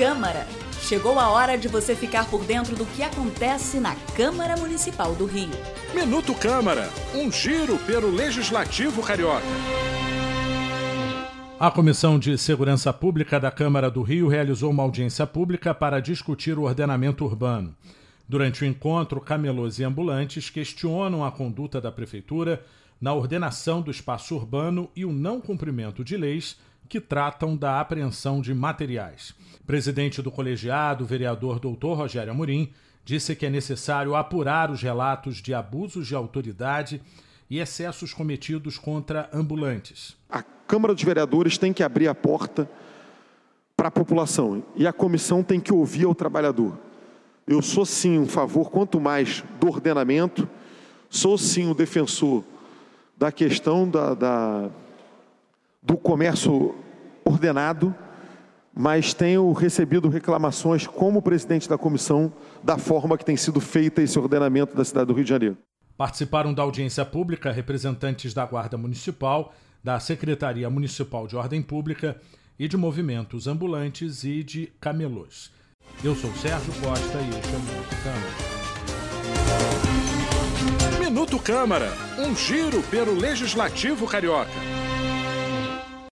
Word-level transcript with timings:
Câmara. 0.00 0.46
Chegou 0.80 1.18
a 1.18 1.28
hora 1.28 1.58
de 1.58 1.68
você 1.68 1.94
ficar 1.94 2.24
por 2.30 2.42
dentro 2.42 2.74
do 2.74 2.86
que 2.86 3.02
acontece 3.02 3.78
na 3.78 3.94
Câmara 4.16 4.56
Municipal 4.56 5.14
do 5.14 5.26
Rio. 5.26 5.50
Minuto 5.94 6.34
Câmara, 6.34 6.88
um 7.14 7.30
giro 7.30 7.76
pelo 7.80 8.10
Legislativo 8.10 9.02
Carioca. 9.02 9.44
A 11.60 11.70
Comissão 11.70 12.18
de 12.18 12.38
Segurança 12.38 12.90
Pública 12.94 13.38
da 13.38 13.50
Câmara 13.50 13.90
do 13.90 14.00
Rio 14.00 14.26
realizou 14.26 14.70
uma 14.70 14.82
audiência 14.82 15.26
pública 15.26 15.74
para 15.74 16.00
discutir 16.00 16.58
o 16.58 16.62
ordenamento 16.62 17.22
urbano. 17.22 17.76
Durante 18.26 18.64
o 18.64 18.66
encontro, 18.66 19.20
camelôs 19.20 19.78
e 19.80 19.84
ambulantes 19.84 20.48
questionam 20.48 21.22
a 21.22 21.30
conduta 21.30 21.78
da 21.78 21.92
Prefeitura 21.92 22.64
na 22.98 23.12
ordenação 23.12 23.82
do 23.82 23.90
espaço 23.90 24.34
urbano 24.34 24.88
e 24.96 25.04
o 25.04 25.12
não 25.12 25.42
cumprimento 25.42 26.02
de 26.02 26.16
leis 26.16 26.56
que 26.90 27.00
tratam 27.00 27.56
da 27.56 27.80
apreensão 27.80 28.40
de 28.40 28.52
materiais. 28.52 29.32
Presidente 29.64 30.20
do 30.20 30.30
colegiado, 30.30 31.06
vereador 31.06 31.60
Dr. 31.60 31.94
Rogério 31.94 32.32
Amorim, 32.32 32.72
disse 33.04 33.36
que 33.36 33.46
é 33.46 33.50
necessário 33.50 34.16
apurar 34.16 34.72
os 34.72 34.82
relatos 34.82 35.36
de 35.36 35.54
abusos 35.54 36.08
de 36.08 36.16
autoridade 36.16 37.00
e 37.48 37.60
excessos 37.60 38.12
cometidos 38.12 38.76
contra 38.76 39.30
ambulantes. 39.32 40.16
A 40.28 40.42
Câmara 40.42 40.92
dos 40.92 41.04
Vereadores 41.04 41.56
tem 41.56 41.72
que 41.72 41.84
abrir 41.84 42.08
a 42.08 42.14
porta 42.14 42.68
para 43.76 43.86
a 43.86 43.92
população 43.92 44.60
e 44.74 44.84
a 44.84 44.92
comissão 44.92 45.44
tem 45.44 45.60
que 45.60 45.72
ouvir 45.72 46.06
o 46.06 46.14
trabalhador. 46.14 46.76
Eu 47.46 47.62
sou 47.62 47.86
sim 47.86 48.18
um 48.18 48.26
favor, 48.26 48.68
quanto 48.68 49.00
mais 49.00 49.44
do 49.60 49.68
ordenamento, 49.68 50.48
sou 51.08 51.38
sim 51.38 51.66
o 51.66 51.70
um 51.70 51.74
defensor 51.74 52.44
da 53.16 53.30
questão 53.30 53.88
da, 53.88 54.14
da, 54.14 54.70
do 55.82 55.96
comércio 55.96 56.74
ordenado, 57.30 57.94
mas 58.74 59.14
tenho 59.14 59.52
recebido 59.52 60.08
reclamações 60.08 60.86
como 60.86 61.22
presidente 61.22 61.68
da 61.68 61.78
comissão 61.78 62.32
da 62.62 62.78
forma 62.78 63.16
que 63.18 63.24
tem 63.24 63.36
sido 63.36 63.60
feita 63.60 64.02
esse 64.02 64.18
ordenamento 64.18 64.76
da 64.76 64.84
cidade 64.84 65.06
do 65.06 65.14
Rio 65.14 65.24
de 65.24 65.30
Janeiro. 65.30 65.56
Participaram 65.96 66.54
da 66.54 66.62
audiência 66.62 67.04
pública 67.04 67.52
representantes 67.52 68.32
da 68.32 68.44
Guarda 68.46 68.78
Municipal, 68.78 69.52
da 69.82 69.98
Secretaria 70.00 70.68
Municipal 70.70 71.26
de 71.26 71.36
Ordem 71.36 71.62
Pública 71.62 72.16
e 72.58 72.68
de 72.68 72.76
movimentos 72.76 73.46
ambulantes 73.46 74.24
e 74.24 74.42
de 74.42 74.72
camelôs. 74.80 75.50
Eu 76.04 76.14
sou 76.14 76.32
Sérgio 76.34 76.72
Costa 76.74 77.18
e 77.18 77.30
este 77.30 77.52
é 77.52 77.56
o 77.56 77.60
Minuto 77.60 77.96
Câmara. 78.02 78.60
Minuto 81.00 81.38
Câmara, 81.38 81.92
um 82.18 82.34
giro 82.36 82.82
pelo 82.84 83.14
Legislativo 83.14 84.06
Carioca. 84.06 84.50